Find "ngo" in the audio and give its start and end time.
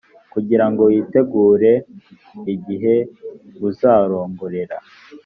0.69-0.81